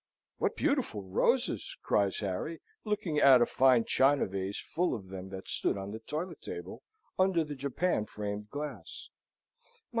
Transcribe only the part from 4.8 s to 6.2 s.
of them that stood on the